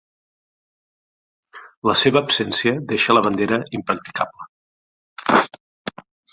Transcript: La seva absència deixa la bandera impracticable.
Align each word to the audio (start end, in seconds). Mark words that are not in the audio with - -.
La 1.89 1.95
seva 1.99 2.23
absència 2.27 2.75
deixa 2.93 3.17
la 3.19 3.25
bandera 3.29 3.63
impracticable. 3.81 5.41